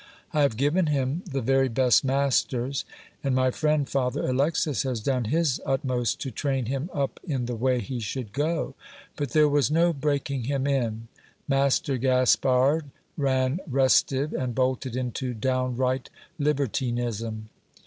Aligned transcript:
I 0.33 0.41
have 0.41 0.57
given 0.57 0.87
him 0.87 1.21
the 1.31 1.43
very 1.43 1.67
best 1.69 2.03
masters; 2.03 2.85
and 3.23 3.35
my 3.35 3.51
friend 3.51 3.87
Father 3.87 4.27
Alexis 4.27 4.81
has 4.81 4.99
done 4.99 5.25
his 5.25 5.61
utmost 5.63 6.19
to 6.21 6.31
train 6.31 6.65
him 6.65 6.89
up 6.91 7.19
in 7.23 7.45
the 7.45 7.53
way 7.55 7.79
he 7.81 7.99
should 7.99 8.33
go; 8.33 8.73
but 9.15 9.29
there 9.29 9.47
was 9.47 9.69
no 9.69 9.93
breaking 9.93 10.45
him 10.45 10.65
in; 10.65 11.07
Master 11.47 11.99
Gas 11.99 12.35
pard 12.35 12.85
ran 13.15 13.59
restive, 13.67 14.33
and 14.33 14.55
bolted 14.55 14.95
into 14.95 15.35
downright 15.35 16.09
libertinism. 16.39 17.49